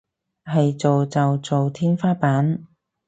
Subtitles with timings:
[0.45, 2.65] 係做就做天花板